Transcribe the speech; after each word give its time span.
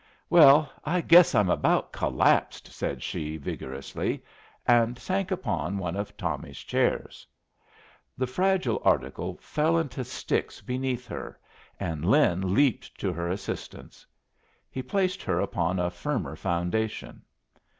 "Well, 0.31 0.67
I 0.83 0.99
guess 1.01 1.35
I'm 1.35 1.51
about 1.51 1.91
collapsed!" 1.91 2.69
said 2.71 3.03
she, 3.03 3.37
vigorously, 3.37 4.23
and 4.65 4.97
sank 4.97 5.29
upon 5.29 5.77
one 5.77 5.95
of 5.95 6.17
Tommy's 6.17 6.57
chairs. 6.57 7.27
The 8.17 8.25
fragile 8.25 8.81
article 8.83 9.37
fell 9.39 9.77
into 9.77 10.03
sticks 10.03 10.59
beneath 10.59 11.05
her, 11.05 11.37
and 11.79 12.03
Lin 12.03 12.55
leaped 12.55 12.97
to 12.99 13.13
her 13.13 13.29
assistance. 13.29 14.03
He 14.71 14.81
placed 14.81 15.21
her 15.21 15.39
upon 15.39 15.77
a 15.77 15.91
firmer 15.91 16.35
foundation. 16.35 17.21